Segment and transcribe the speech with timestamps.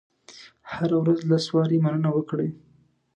[0.71, 2.49] هره ورځ لس وارې مننه وکړئ.